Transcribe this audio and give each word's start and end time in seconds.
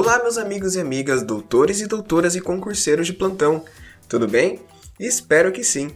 Olá, 0.00 0.22
meus 0.22 0.38
amigos 0.38 0.76
e 0.76 0.80
amigas, 0.80 1.24
doutores 1.24 1.80
e 1.80 1.86
doutoras 1.88 2.36
e 2.36 2.40
concurseiros 2.40 3.04
de 3.04 3.12
plantão. 3.12 3.64
Tudo 4.08 4.28
bem? 4.28 4.60
Espero 4.96 5.50
que 5.50 5.64
sim. 5.64 5.90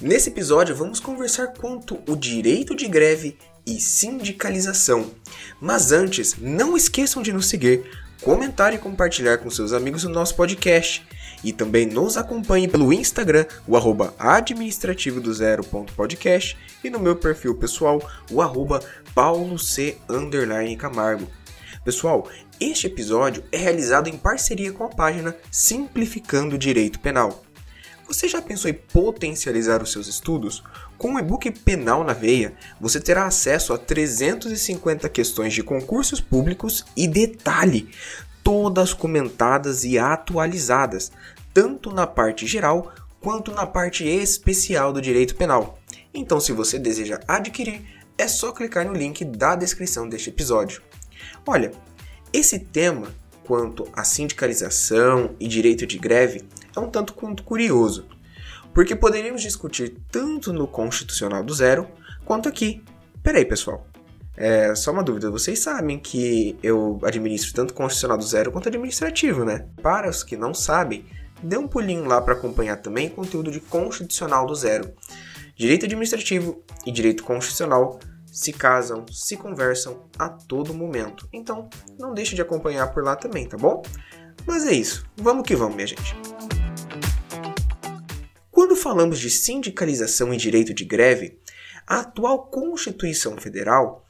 Nesse 0.00 0.30
episódio 0.30 0.74
vamos 0.74 0.98
conversar 0.98 1.48
quanto 1.48 1.98
o 2.08 2.16
direito 2.16 2.74
de 2.74 2.88
greve 2.88 3.36
e 3.66 3.78
sindicalização. 3.78 5.10
Mas 5.60 5.92
antes, 5.92 6.34
não 6.40 6.74
esqueçam 6.78 7.22
de 7.22 7.30
nos 7.30 7.44
seguir, 7.44 7.84
comentar 8.22 8.72
e 8.72 8.78
compartilhar 8.78 9.36
com 9.36 9.50
seus 9.50 9.74
amigos 9.74 10.04
o 10.04 10.08
nosso 10.08 10.34
podcast. 10.34 11.06
E 11.44 11.52
também 11.52 11.84
nos 11.84 12.16
acompanhe 12.16 12.68
pelo 12.68 12.90
Instagram, 12.90 13.44
o 13.68 13.76
arroba 13.76 14.14
administrativo 14.18 15.20
do 15.20 15.30
e 16.82 16.88
no 16.88 16.98
meu 16.98 17.16
perfil 17.16 17.54
pessoal, 17.54 18.00
o 18.30 18.40
arroba 18.40 18.82
paulo 19.14 19.58
c 19.58 19.98
Camargo. 20.78 21.28
Pessoal, 21.84 22.28
este 22.60 22.86
episódio 22.86 23.42
é 23.50 23.56
realizado 23.56 24.08
em 24.08 24.16
parceria 24.16 24.72
com 24.72 24.84
a 24.84 24.88
página 24.88 25.36
Simplificando 25.50 26.56
Direito 26.56 27.00
Penal. 27.00 27.42
Você 28.06 28.28
já 28.28 28.40
pensou 28.40 28.70
em 28.70 28.74
potencializar 28.74 29.82
os 29.82 29.90
seus 29.90 30.06
estudos? 30.06 30.62
Com 30.96 31.14
o 31.14 31.18
e-book 31.18 31.50
Penal 31.50 32.04
na 32.04 32.12
Veia, 32.12 32.54
você 32.80 33.00
terá 33.00 33.26
acesso 33.26 33.72
a 33.72 33.78
350 33.78 35.08
questões 35.08 35.52
de 35.54 35.64
concursos 35.64 36.20
públicos 36.20 36.84
e 36.96 37.08
detalhe, 37.08 37.90
todas 38.44 38.94
comentadas 38.94 39.82
e 39.82 39.98
atualizadas, 39.98 41.10
tanto 41.52 41.92
na 41.92 42.06
parte 42.06 42.46
geral 42.46 42.92
quanto 43.20 43.50
na 43.50 43.66
parte 43.66 44.04
especial 44.06 44.92
do 44.92 45.02
direito 45.02 45.34
penal. 45.34 45.80
Então, 46.14 46.38
se 46.38 46.52
você 46.52 46.78
deseja 46.78 47.18
adquirir, 47.26 47.82
é 48.16 48.28
só 48.28 48.52
clicar 48.52 48.86
no 48.86 48.92
link 48.92 49.24
da 49.24 49.56
descrição 49.56 50.08
deste 50.08 50.30
episódio. 50.30 50.80
Olha, 51.46 51.72
esse 52.32 52.58
tema 52.58 53.08
quanto 53.44 53.88
à 53.92 54.04
sindicalização 54.04 55.34
e 55.38 55.48
direito 55.48 55.86
de 55.86 55.98
greve 55.98 56.42
é 56.74 56.80
um 56.80 56.88
tanto 56.88 57.12
quanto 57.12 57.42
curioso, 57.42 58.06
porque 58.72 58.96
poderíamos 58.96 59.42
discutir 59.42 59.96
tanto 60.10 60.52
no 60.52 60.66
Constitucional 60.66 61.42
do 61.42 61.52
Zero 61.52 61.86
quanto 62.24 62.48
aqui. 62.48 62.82
Peraí, 63.22 63.44
pessoal. 63.44 63.86
É 64.34 64.74
só 64.74 64.92
uma 64.92 65.02
dúvida, 65.02 65.30
vocês 65.30 65.58
sabem 65.58 65.98
que 65.98 66.56
eu 66.62 66.98
administro 67.04 67.52
tanto 67.52 67.74
Constitucional 67.74 68.16
do 68.16 68.24
Zero 68.24 68.50
quanto 68.50 68.68
administrativo, 68.68 69.44
né? 69.44 69.66
Para 69.82 70.08
os 70.08 70.24
que 70.24 70.36
não 70.38 70.54
sabem, 70.54 71.04
dê 71.42 71.58
um 71.58 71.68
pulinho 71.68 72.06
lá 72.06 72.20
para 72.20 72.32
acompanhar 72.32 72.76
também 72.76 73.10
conteúdo 73.10 73.50
de 73.50 73.60
Constitucional 73.60 74.46
do 74.46 74.54
Zero. 74.54 74.90
Direito 75.54 75.84
administrativo 75.84 76.62
e 76.86 76.90
direito 76.90 77.22
constitucional 77.22 78.00
se 78.32 78.50
casam, 78.50 79.04
se 79.12 79.36
conversam 79.36 80.08
a 80.18 80.30
todo 80.30 80.72
momento. 80.72 81.28
Então, 81.30 81.68
não 81.98 82.14
deixe 82.14 82.34
de 82.34 82.40
acompanhar 82.40 82.92
por 82.92 83.04
lá 83.04 83.14
também, 83.14 83.46
tá 83.46 83.58
bom? 83.58 83.82
Mas 84.46 84.66
é 84.66 84.72
isso, 84.72 85.06
vamos 85.16 85.46
que 85.46 85.54
vamos, 85.54 85.76
minha 85.76 85.86
gente. 85.86 86.16
Quando 88.50 88.74
falamos 88.74 89.18
de 89.18 89.28
sindicalização 89.28 90.32
e 90.32 90.38
direito 90.38 90.72
de 90.72 90.84
greve, 90.84 91.38
a 91.86 92.00
atual 92.00 92.46
Constituição 92.46 93.36
Federal 93.36 94.06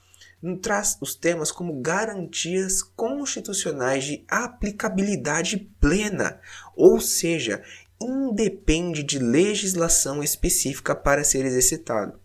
traz 0.60 0.96
os 1.00 1.14
temas 1.16 1.50
como 1.50 1.80
garantias 1.80 2.82
constitucionais 2.82 4.04
de 4.04 4.24
aplicabilidade 4.28 5.70
plena, 5.80 6.40
ou 6.76 7.00
seja, 7.00 7.62
independe 8.00 9.02
de 9.02 9.18
legislação 9.18 10.22
específica 10.22 10.94
para 10.94 11.24
ser 11.24 11.44
exercitado. 11.44 12.21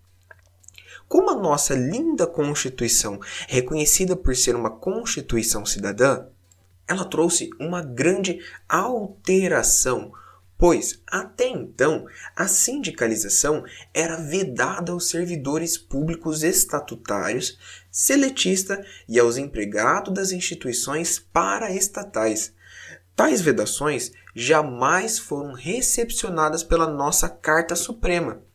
Como 1.07 1.29
a 1.29 1.35
nossa 1.35 1.73
linda 1.73 2.27
Constituição 2.27 3.19
reconhecida 3.47 4.15
por 4.15 4.35
ser 4.35 4.55
uma 4.55 4.69
Constituição 4.69 5.65
cidadã, 5.65 6.25
ela 6.85 7.05
trouxe 7.05 7.49
uma 7.59 7.81
grande 7.81 8.39
alteração, 8.67 10.11
pois 10.57 11.01
até 11.07 11.47
então 11.47 12.05
a 12.35 12.47
sindicalização 12.47 13.63
era 13.93 14.17
vedada 14.17 14.91
aos 14.91 15.09
servidores 15.09 15.77
públicos 15.77 16.43
estatutários, 16.43 17.57
seletista 17.89 18.85
e 19.07 19.17
aos 19.17 19.37
empregados 19.37 20.13
das 20.13 20.31
instituições 20.31 21.19
paraestatais. 21.19 22.53
Tais 23.15 23.39
vedações 23.39 24.11
jamais 24.35 25.17
foram 25.17 25.53
recepcionadas 25.53 26.63
pela 26.63 26.87
nossa 26.87 27.29
Carta 27.29 27.75
Suprema 27.75 28.45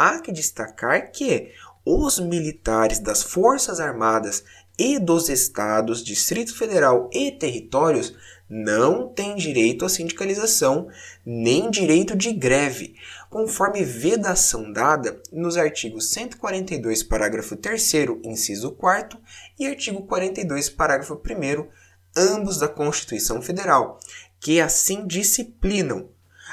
há 0.00 0.18
que 0.18 0.32
destacar 0.32 1.12
que 1.12 1.52
os 1.84 2.18
militares 2.18 3.00
das 3.00 3.22
Forças 3.22 3.80
Armadas 3.80 4.42
e 4.78 4.98
dos 4.98 5.28
estados, 5.28 6.02
Distrito 6.02 6.56
Federal 6.56 7.10
e 7.12 7.30
territórios 7.32 8.14
não 8.48 9.08
têm 9.08 9.36
direito 9.36 9.84
à 9.84 9.90
sindicalização 9.90 10.88
nem 11.24 11.70
direito 11.70 12.16
de 12.16 12.32
greve, 12.32 12.96
conforme 13.28 13.84
vedação 13.84 14.72
dada 14.72 15.22
nos 15.30 15.58
artigos 15.58 16.10
142, 16.10 17.02
parágrafo 17.02 17.54
3, 17.54 17.92
inciso 18.24 18.72
4 18.72 19.20
e 19.58 19.66
artigo 19.66 20.06
42, 20.06 20.70
parágrafo 20.70 21.14
1, 21.14 21.68
ambos 22.16 22.58
da 22.58 22.68
Constituição 22.68 23.42
Federal, 23.42 24.00
que 24.40 24.62
assim 24.62 25.06
disciplinam. 25.06 26.08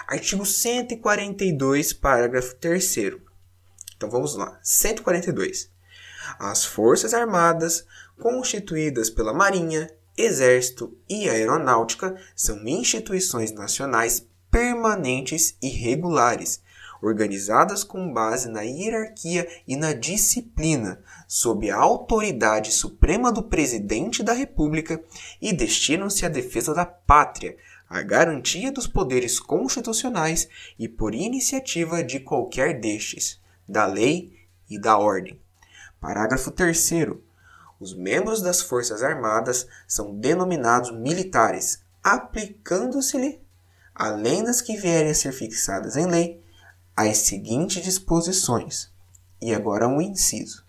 Artigo 0.06 0.46
142, 0.46 1.94
parágrafo 1.94 2.56
3 2.56 3.27
então 3.98 4.10
vamos 4.10 4.36
lá. 4.36 4.60
142. 4.62 5.70
As 6.40 6.64
Forças 6.64 7.14
Armadas, 7.14 7.86
constituídas 8.20 9.10
pela 9.10 9.34
Marinha, 9.34 9.90
Exército 10.16 10.96
e 11.10 11.28
Aeronáutica, 11.28 12.16
são 12.36 12.68
instituições 12.68 13.52
nacionais 13.52 14.28
permanentes 14.52 15.56
e 15.62 15.68
regulares, 15.68 16.62
organizadas 17.02 17.84
com 17.84 18.12
base 18.14 18.50
na 18.50 18.62
hierarquia 18.62 19.48
e 19.68 19.76
na 19.76 19.94
disciplina, 19.94 21.02
sob 21.28 21.70
a 21.70 21.78
autoridade 21.78 22.72
suprema 22.72 23.32
do 23.32 23.44
Presidente 23.44 24.22
da 24.22 24.34
República 24.34 25.04
e 25.42 25.54
destinam-se 25.54 26.26
à 26.26 26.30
defesa 26.30 26.74
da 26.74 26.86
pátria, 26.86 27.58
à 27.90 28.02
garantia 28.02 28.72
dos 28.72 28.86
poderes 28.86 29.40
constitucionais 29.40 30.48
e 30.78 30.88
por 30.88 31.16
iniciativa 31.16 32.04
de 32.04 32.20
qualquer 32.20 32.80
destes 32.80 33.40
da 33.68 33.86
lei 33.86 34.38
e 34.70 34.80
da 34.80 34.98
ordem. 34.98 35.40
Parágrafo 36.00 36.52
3. 36.52 36.92
Os 37.80 37.94
membros 37.94 38.42
das 38.42 38.62
Forças 38.62 39.04
Armadas 39.04 39.68
são 39.88 40.16
denominados 40.16 40.92
militares, 40.92 41.84
aplicando-se-lhe, 42.04 43.42
além 43.94 44.44
das 44.44 44.62
que 44.62 44.78
vierem 44.78 45.12
a 45.12 45.16
ser 45.16 45.32
fixadas 45.32 45.96
em 45.96 46.08
lei, 46.08 46.44
as 46.96 47.20
seguintes 47.20 47.84
disposições. 47.84 48.92
E 49.42 49.54
agora 49.54 49.88
um 49.88 50.02
inciso. 50.02 50.66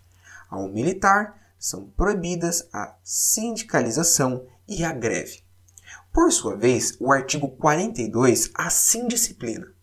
Ao 0.49 0.67
militar 0.67 1.39
são 1.57 1.87
proibidas 1.97 2.67
a 2.71 2.95
sindicalização 3.03 4.45
e 4.67 4.83
a 4.83 4.91
greve. 4.91 5.43
Por 6.13 6.31
sua 6.31 6.55
vez, 6.55 6.95
o 6.99 7.11
artigo 7.11 7.49
42 7.49 8.51
assim 8.53 9.07
disciplina 9.07 9.78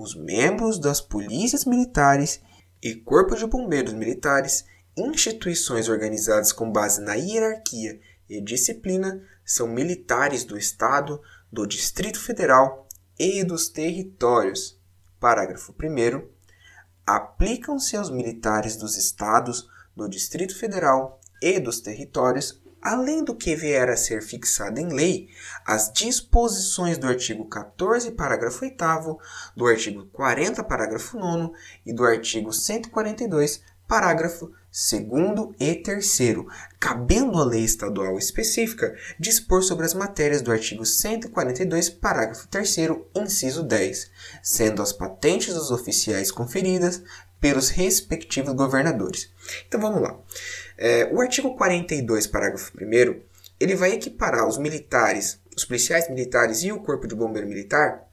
os 0.00 0.14
membros 0.14 0.78
das 0.78 1.00
polícias 1.00 1.64
militares 1.64 2.40
e 2.82 2.94
corpo 2.94 3.34
de 3.34 3.46
bombeiros 3.46 3.92
militares, 3.92 4.64
instituições 4.96 5.88
organizadas 5.88 6.52
com 6.52 6.70
base 6.70 7.00
na 7.00 7.14
hierarquia 7.14 8.00
e 8.28 8.40
disciplina, 8.40 9.20
são 9.44 9.66
militares 9.66 10.44
do 10.44 10.56
Estado, 10.56 11.20
do 11.50 11.66
Distrito 11.66 12.20
Federal 12.20 12.86
e 13.18 13.42
dos 13.42 13.68
territórios. 13.68 14.78
Parágrafo 15.18 15.72
1. 15.72 16.28
Aplicam-se 17.04 17.96
aos 17.96 18.10
militares 18.10 18.76
dos 18.76 18.96
Estados, 18.96 19.68
do 19.96 20.08
Distrito 20.08 20.56
Federal 20.56 21.20
e 21.42 21.58
dos 21.58 21.80
territórios 21.80 22.62
além 22.82 23.24
do 23.24 23.34
que 23.34 23.54
vier 23.56 23.88
a 23.88 23.96
ser 23.96 24.22
fixado 24.22 24.80
em 24.80 24.92
lei, 24.92 25.28
as 25.66 25.92
disposições 25.92 26.98
do 26.98 27.06
artigo 27.06 27.44
14, 27.46 28.10
parágrafo 28.12 28.64
8, 28.64 29.18
do 29.56 29.66
artigo 29.66 30.06
40, 30.12 30.62
parágrafo 30.64 31.18
9 31.18 31.52
e 31.84 31.92
do 31.92 32.04
artigo 32.04 32.52
142, 32.52 33.62
parágrafo 33.86 34.52
2 34.70 35.54
e 35.58 35.74
3, 35.76 36.18
cabendo 36.78 37.38
à 37.38 37.44
lei 37.44 37.64
estadual 37.64 38.18
específica 38.18 38.94
dispor 39.18 39.62
sobre 39.62 39.86
as 39.86 39.94
matérias 39.94 40.42
do 40.42 40.52
artigo 40.52 40.84
142, 40.84 41.88
parágrafo 41.88 42.46
3, 42.48 42.76
inciso 43.16 43.62
10, 43.62 44.10
sendo 44.42 44.82
as 44.82 44.92
patentes 44.92 45.54
dos 45.54 45.70
oficiais 45.70 46.30
conferidas 46.30 47.02
pelos 47.40 47.70
respectivos 47.70 48.52
governadores. 48.54 49.32
Então 49.66 49.80
vamos 49.80 50.02
lá. 50.02 50.18
É, 50.76 51.08
o 51.12 51.20
artigo 51.20 51.56
42, 51.56 52.26
parágrafo 52.26 52.72
1, 52.76 53.20
ele 53.60 53.74
vai 53.74 53.92
equiparar 53.92 54.46
os 54.46 54.58
militares, 54.58 55.40
os 55.56 55.64
policiais 55.64 56.08
militares 56.08 56.62
e 56.62 56.72
o 56.72 56.80
corpo 56.80 57.06
de 57.06 57.14
bombeiro 57.14 57.48
militar 57.48 58.06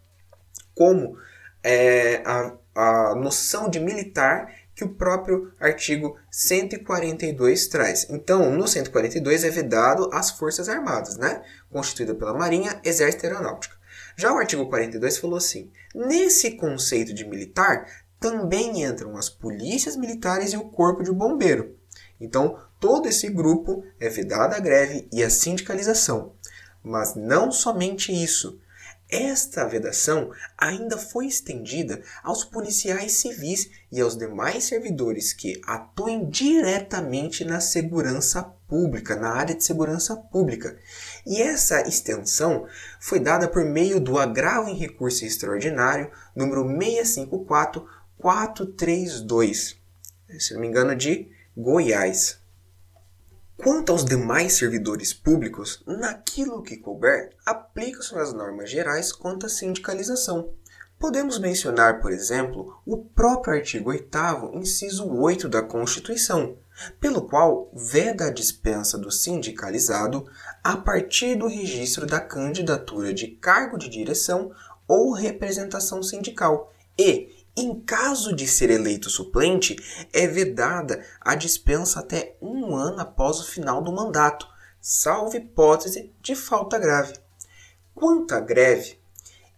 como 0.74 1.18
é, 1.63 2.22
a, 2.25 2.54
a 2.75 3.16
noção 3.16 3.69
de 3.69 3.80
militar 3.80 4.51
que 4.75 4.83
o 4.83 4.89
próprio 4.89 5.54
artigo 5.60 6.18
142 6.30 7.68
traz. 7.68 8.07
Então, 8.10 8.51
no 8.51 8.68
142 8.68 9.45
é 9.45 9.50
vedado 9.50 10.10
as 10.12 10.31
Forças 10.31 10.68
Armadas, 10.68 11.16
né? 11.18 11.42
Constituída 11.71 12.13
pela 12.13 12.33
Marinha, 12.33 12.80
Exército 12.83 13.25
e 13.25 13.30
Aeronáutica. 13.30 13.75
Já 14.18 14.33
o 14.33 14.38
artigo 14.38 14.68
42 14.68 15.18
falou 15.18 15.38
assim: 15.38 15.71
nesse 15.94 16.51
conceito 16.51 17.13
de 17.13 17.25
militar 17.25 17.88
também 18.19 18.83
entram 18.83 19.15
as 19.17 19.29
polícias 19.29 19.95
militares 19.95 20.53
e 20.53 20.57
o 20.57 20.69
corpo 20.69 21.03
de 21.03 21.12
bombeiro. 21.12 21.75
Então, 22.19 22.57
todo 22.79 23.07
esse 23.07 23.29
grupo 23.29 23.83
é 24.00 24.09
vedado 24.09 24.53
a 24.53 24.59
greve 24.59 25.07
e 25.12 25.23
a 25.23 25.29
sindicalização. 25.29 26.33
Mas 26.83 27.15
não 27.15 27.51
somente 27.51 28.12
isso. 28.12 28.59
Esta 29.09 29.67
vedação 29.67 30.31
ainda 30.57 30.97
foi 30.97 31.27
estendida 31.27 32.01
aos 32.23 32.44
policiais 32.44 33.13
civis 33.13 33.69
e 33.91 34.01
aos 34.01 34.18
demais 34.18 34.63
servidores 34.63 35.31
que 35.31 35.61
atuem 35.65 36.27
diretamente 36.27 37.45
na 37.45 37.59
segurança 37.59 38.41
pública, 38.68 39.15
na 39.15 39.29
área 39.29 39.53
de 39.53 39.63
segurança 39.63 40.15
pública. 40.15 40.75
E 41.23 41.39
essa 41.39 41.81
extensão 41.88 42.65
foi 43.00 43.19
dada 43.19 43.47
por 43.47 43.63
meio 43.63 44.00
do 44.00 44.18
agravo 44.18 44.69
em 44.69 44.75
recurso 44.75 45.23
extraordinário 45.23 46.09
número 46.35 46.65
654432, 48.25 49.77
se 50.39 50.54
não 50.56 50.62
me 50.62 50.68
engano, 50.68 50.95
de 50.95 51.30
Goiás. 51.56 52.39
Quanto 53.56 53.92
aos 53.92 54.04
demais 54.04 54.54
servidores 54.54 55.13
públicos, 55.13 55.83
naquilo 55.86 56.63
que 56.63 56.75
couber, 56.77 57.36
aplicam-se 57.45 58.16
as 58.16 58.33
normas 58.33 58.69
gerais 58.69 59.12
quanto 59.12 59.45
à 59.45 59.50
sindicalização. 59.50 60.50
Podemos 60.98 61.38
mencionar, 61.38 62.01
por 62.01 62.12
exemplo, 62.12 62.81
o 62.86 62.98
próprio 62.98 63.54
artigo 63.54 63.92
8 63.92 64.51
inciso 64.56 65.07
8 65.07 65.48
da 65.48 65.62
Constituição, 65.62 66.57
pelo 67.00 67.21
qual 67.21 67.69
veda 67.74 68.25
a 68.25 68.33
dispensa 68.33 68.98
do 68.98 69.12
sindicalizado 69.12 70.25
a 70.63 70.75
partir 70.75 71.36
do 71.36 71.48
registro 71.48 72.07
da 72.07 72.19
candidatura 72.19 73.13
de 73.13 73.28
cargo 73.28 73.78
de 73.78 73.88
direção 73.88 74.51
ou 74.88 75.13
representação 75.13 76.01
sindical 76.01 76.74
e, 76.98 77.34
em 77.57 77.80
caso 77.80 78.36
de 78.36 78.48
ser 78.48 78.69
eleito 78.69 79.10
suplente, 79.10 79.78
é 80.12 80.28
vedada 80.28 81.06
a 81.22 81.36
dispensa 81.36 82.02
até 82.02 82.36
um 82.42 82.75
ano 82.75 83.00
após 83.00 83.40
o 83.40 83.46
final 83.46 83.81
do 83.81 83.94
mandato, 83.94 84.48
salvo 84.81 85.38
hipótese 85.38 86.13
de 86.22 86.36
falta 86.36 86.78
grave. 86.78 87.13
Quanto 87.94 88.34
à 88.34 88.42
greve, 88.42 89.00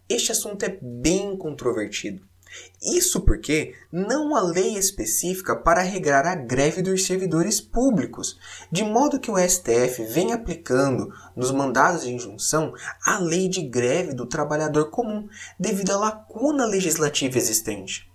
este 0.08 0.32
assunto 0.32 0.64
é 0.64 0.78
bem 0.82 1.36
controvertido. 1.36 2.24
Isso 2.82 3.22
porque 3.22 3.74
não 3.92 4.36
há 4.36 4.42
lei 4.42 4.78
específica 4.78 5.56
para 5.56 5.82
regrar 5.82 6.26
a 6.26 6.36
greve 6.36 6.82
dos 6.82 7.06
servidores 7.06 7.60
públicos, 7.60 8.38
de 8.72 8.84
modo 8.84 9.20
que 9.20 9.32
o 9.32 9.38
STF 9.38 10.04
vem 10.04 10.32
aplicando 10.32 11.12
nos 11.36 11.52
mandados 11.52 12.04
de 12.04 12.14
injunção 12.14 12.74
a 13.06 13.18
lei 13.20 13.50
de 13.50 13.62
greve 13.62 14.14
do 14.14 14.26
trabalhador 14.26 14.90
comum, 14.90 15.28
devido 15.60 15.92
à 15.92 15.98
lacuna 15.98 16.66
legislativa 16.66 17.38
existente. 17.38 18.08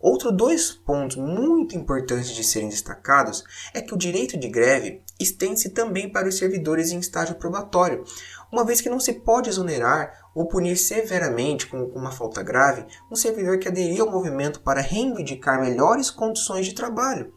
Outro 0.00 0.32
dois 0.32 0.70
pontos 0.72 1.16
muito 1.16 1.76
importantes 1.76 2.30
de 2.30 2.42
serem 2.42 2.70
destacados 2.70 3.44
é 3.74 3.82
que 3.82 3.92
o 3.92 3.98
direito 3.98 4.38
de 4.38 4.48
greve 4.48 5.02
estende-se 5.20 5.74
também 5.74 6.10
para 6.10 6.26
os 6.26 6.38
servidores 6.38 6.90
em 6.90 6.98
estágio 6.98 7.34
probatório, 7.34 8.02
uma 8.50 8.64
vez 8.64 8.80
que 8.80 8.88
não 8.88 8.98
se 8.98 9.12
pode 9.12 9.50
exonerar 9.50 10.10
ou 10.34 10.48
punir 10.48 10.78
severamente 10.78 11.66
com 11.66 11.82
uma 11.94 12.10
falta 12.10 12.42
grave 12.42 12.86
um 13.10 13.14
servidor 13.14 13.58
que 13.58 13.68
aderiu 13.68 14.06
ao 14.06 14.10
movimento 14.10 14.60
para 14.60 14.80
reivindicar 14.80 15.60
melhores 15.60 16.10
condições 16.10 16.64
de 16.64 16.74
trabalho. 16.74 17.34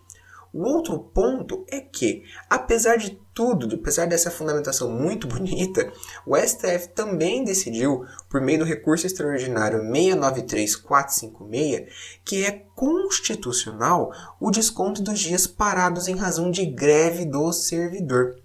O 0.54 0.68
outro 0.68 1.00
ponto 1.00 1.66
é 1.68 1.80
que, 1.80 2.24
apesar 2.48 2.98
de 2.98 3.20
tudo, 3.34 3.76
apesar 3.76 4.06
dessa 4.06 4.30
fundamentação 4.30 4.92
muito 4.92 5.26
bonita, 5.28 5.92
o 6.28 6.38
STF 6.38 6.90
também 6.90 7.44
decidiu, 7.44 8.06
por 8.30 8.40
meio 8.40 8.60
do 8.60 8.66
recurso 8.66 9.08
extraordinário 9.08 9.82
693456, 9.82 11.92
que 12.24 12.46
é 12.46 12.52
constitucional 12.76 14.12
o 14.40 14.52
desconto 14.52 15.02
dos 15.02 15.20
dias 15.20 15.48
parados 15.48 16.08
em 16.08 16.16
razão 16.16 16.52
de 16.52 16.68
greve 16.68 17.26
do 17.26 17.52
servidor. 17.52 18.36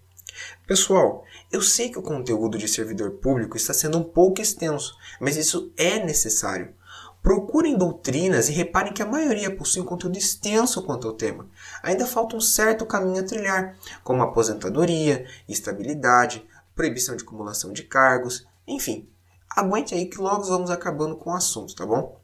Pessoal, 0.66 1.24
eu 1.52 1.60
sei 1.60 1.90
que 1.90 1.98
o 1.98 2.02
conteúdo 2.02 2.56
de 2.56 2.68
servidor 2.68 3.10
público 3.12 3.54
está 3.56 3.74
sendo 3.74 3.98
um 3.98 4.04
pouco 4.04 4.40
extenso, 4.40 4.96
mas 5.20 5.36
isso 5.36 5.70
é 5.76 6.02
necessário. 6.02 6.72
Procurem 7.28 7.76
doutrinas 7.76 8.48
e 8.48 8.52
reparem 8.52 8.90
que 8.90 9.02
a 9.02 9.06
maioria 9.06 9.54
possui 9.54 9.82
um 9.82 9.84
conteúdo 9.84 10.16
extenso 10.16 10.82
quanto 10.82 11.06
ao 11.06 11.12
tema. 11.12 11.46
Ainda 11.82 12.06
falta 12.06 12.34
um 12.34 12.40
certo 12.40 12.86
caminho 12.86 13.20
a 13.20 13.22
trilhar, 13.22 13.76
como 14.02 14.22
aposentadoria, 14.22 15.26
estabilidade, 15.46 16.42
proibição 16.74 17.14
de 17.14 17.24
acumulação 17.24 17.70
de 17.70 17.82
cargos, 17.82 18.46
enfim. 18.66 19.06
Aguente 19.54 19.94
aí 19.94 20.06
que 20.06 20.16
logo 20.18 20.44
vamos 20.44 20.70
acabando 20.70 21.16
com 21.16 21.28
o 21.28 21.34
assunto, 21.34 21.74
tá 21.74 21.84
bom? 21.84 22.18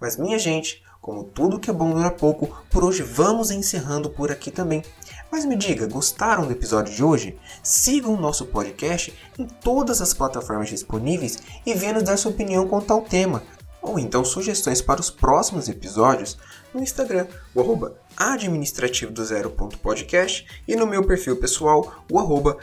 Mas 0.00 0.16
minha 0.16 0.38
gente, 0.38 0.82
como 1.02 1.24
tudo 1.24 1.60
que 1.60 1.68
é 1.68 1.74
bom 1.74 1.90
dura 1.90 2.10
pouco, 2.10 2.48
por 2.70 2.82
hoje 2.82 3.02
vamos 3.02 3.50
encerrando 3.50 4.08
por 4.08 4.32
aqui 4.32 4.50
também. 4.50 4.82
Mas 5.30 5.44
me 5.44 5.54
diga, 5.54 5.86
gostaram 5.86 6.46
do 6.46 6.52
episódio 6.52 6.94
de 6.94 7.04
hoje? 7.04 7.38
Sigam 7.62 8.14
o 8.14 8.20
nosso 8.20 8.46
podcast 8.46 9.12
em 9.38 9.44
todas 9.44 10.00
as 10.00 10.14
plataformas 10.14 10.70
disponíveis 10.70 11.42
e 11.66 11.74
venham 11.74 11.96
nos 11.96 12.04
dar 12.04 12.16
sua 12.16 12.30
opinião 12.30 12.66
quanto 12.66 12.90
ao 12.90 13.02
tema 13.02 13.42
ou 13.86 13.98
então 13.98 14.24
sugestões 14.24 14.82
para 14.82 15.00
os 15.00 15.10
próximos 15.10 15.68
episódios 15.68 16.36
no 16.74 16.82
Instagram, 16.82 17.26
o 17.54 17.60
arroba 17.60 17.96
administrativo 18.16 19.12
do 19.12 19.22
e 20.66 20.74
no 20.74 20.86
meu 20.86 21.04
perfil 21.04 21.36
pessoal, 21.36 22.04
o 22.10 22.18
arroba. 22.18 22.58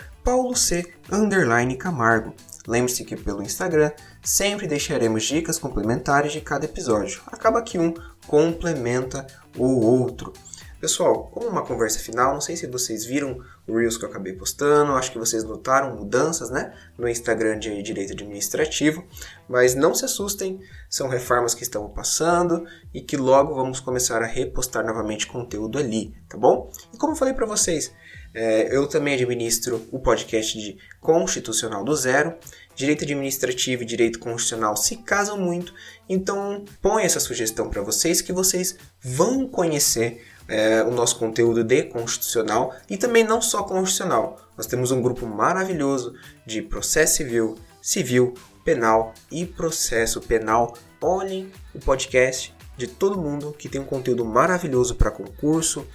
Lembre-se 2.66 3.04
que 3.04 3.16
pelo 3.16 3.42
Instagram 3.42 3.92
sempre 4.22 4.68
deixaremos 4.68 5.24
dicas 5.24 5.60
complementares 5.60 6.31
de 6.31 6.40
cada 6.40 6.66
episódio. 6.66 7.22
Acaba 7.28 7.62
que 7.62 7.78
um 7.78 7.94
complementa 8.26 9.28
o 9.58 9.81
outro. 9.86 10.31
Pessoal, 10.80 11.30
como 11.34 11.48
uma 11.48 11.66
conversa 11.66 12.00
final, 12.00 12.34
não 12.34 12.42
sei 12.42 12.56
se 12.58 12.68
vocês 12.68 13.06
viram 13.06 13.40
Reels 13.68 13.98
que 13.98 14.04
eu 14.04 14.10
acabei 14.10 14.33
postando, 14.33 14.94
acho 14.94 15.12
que 15.12 15.18
vocês 15.18 15.44
notaram 15.44 15.95
mudanças 15.95 16.50
né, 16.50 16.74
no 16.98 17.07
Instagram 17.07 17.57
de 17.57 17.81
direito 17.81 18.12
administrativo, 18.12 19.06
mas 19.48 19.74
não 19.74 19.95
se 19.95 20.04
assustem, 20.04 20.60
são 20.89 21.07
reformas 21.07 21.54
que 21.54 21.63
estão 21.63 21.89
passando 21.89 22.65
e 22.94 23.01
que 23.01 23.15
logo 23.15 23.56
vamos 23.56 23.80
começar 23.80 24.21
a 24.21 24.27
repostar 24.27 24.86
novamente 24.86 25.27
conteúdo 25.27 25.77
ali, 25.77 26.13
tá 26.27 26.38
bom? 26.38 26.69
E 26.94 26.98
como 26.98 27.13
eu 27.13 27.18
falei 27.18 27.33
para 27.33 27.45
vocês, 27.45 27.94
é, 28.33 28.75
eu 28.75 28.88
também 28.88 29.14
administro 29.14 29.88
o 29.92 29.99
podcast 29.99 30.57
de 30.57 30.78
Constitucional 30.99 31.83
do 31.83 31.95
Zero. 31.95 32.35
Direito 32.76 33.04
administrativo 33.04 33.83
e 33.83 33.85
direito 33.85 34.18
constitucional 34.18 34.76
se 34.76 34.97
casam 34.97 35.38
muito, 35.38 35.76
então 36.09 36.66
põe 36.81 37.04
essa 37.04 37.19
sugestão 37.19 37.69
para 37.69 37.83
vocês 37.83 38.19
que 38.19 38.33
vocês 38.33 38.76
vão 38.99 39.47
conhecer 39.47 40.26
é, 40.47 40.83
o 40.83 40.92
nosso 40.92 41.18
conteúdo 41.18 41.64
de 41.64 41.83
constitucional 41.83 42.76
e 42.90 42.97
também 42.97 43.23
não 43.23 43.42
só 43.42 43.64
constitucional. 43.64 44.40
Nós 44.57 44.68
temos 44.68 44.92
um 44.92 45.02
grupo 45.02 45.26
maravilhoso 45.26 46.14
de 46.45 46.62
processo 46.62 47.18
civil, 47.18 47.56
civil, 47.81 48.33
penal 48.64 49.14
e 49.31 49.45
processo 49.45 50.21
penal. 50.21 50.78
Olhem 51.02 51.52
o 51.73 51.80
podcast 51.80 52.56
de 52.78 52.88
todo 52.88 53.19
mundo 53.19 53.54
que 53.57 53.69
tem 53.69 53.81
um 53.81 53.85
conteúdo 53.85 54.26
maravilhoso 54.26 54.95
para 54.95 55.12
concurso, 55.12 55.85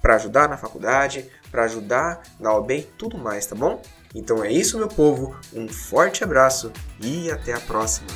para 0.00 0.16
ajudar 0.16 0.48
na 0.48 0.56
faculdade, 0.56 1.30
para 1.50 1.64
ajudar 1.64 2.22
na 2.38 2.54
OAB 2.54 2.70
e 2.70 2.82
tudo 2.82 3.18
mais, 3.18 3.46
tá 3.46 3.54
bom? 3.54 3.82
Então 4.14 4.42
é 4.42 4.50
isso, 4.50 4.78
meu 4.78 4.88
povo. 4.88 5.36
Um 5.52 5.68
forte 5.68 6.24
abraço 6.24 6.72
e 7.00 7.30
até 7.30 7.52
a 7.52 7.60
próxima. 7.60 8.08